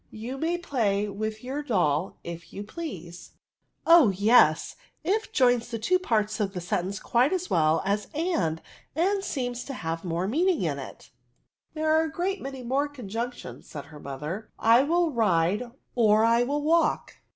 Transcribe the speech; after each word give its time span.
You 0.09 0.39
may 0.39 0.57
play 0.57 1.07
with 1.09 1.43
your 1.43 1.61
doll 1.61 2.17
if 2.23 2.51
you 2.53 2.63
please." 2.63 3.33
'* 3.59 3.85
Oh 3.85 4.09
yes; 4.09 4.75
if 5.03 5.31
joins 5.31 5.69
the 5.69 5.77
two 5.77 5.99
parts 5.99 6.39
of 6.39 6.53
the 6.55 6.59
sentence 6.59 6.99
quite 6.99 7.31
as 7.31 7.51
well 7.51 7.83
as 7.85 8.07
and^ 8.07 8.61
and 8.95 9.23
seems 9.23 9.63
to 9.65 9.75
have 9.75 10.03
more 10.03 10.27
meaning 10.27 10.63
in 10.63 10.79
it." 10.79 11.11
There 11.75 11.91
are 11.93 12.05
a 12.05 12.11
great 12.11 12.41
many 12.41 12.63
more 12.63 12.89
conjimc 12.89 13.33
tions,'* 13.33 13.67
said 13.69 13.85
her 13.93 13.99
mother:" 13.99 14.49
I 14.57 14.81
will 14.81 15.11
ride 15.11 15.69
or 15.93 16.23
I 16.25 16.41
will 16.45 16.63
walk. 16.63 17.17